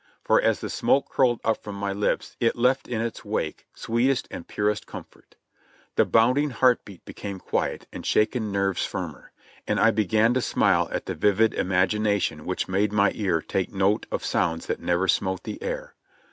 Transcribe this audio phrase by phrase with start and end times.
[0.23, 4.09] for as the smoke curled up from my lips it left in its wake sweet
[4.09, 5.35] est and purest comfort.
[5.95, 9.31] The bounding heart beat became quiet and shaken nerves firmer,
[9.67, 13.71] and I began to smile at the vivid imag ination which made my ear take
[13.71, 15.93] note of sounds that never smote the air.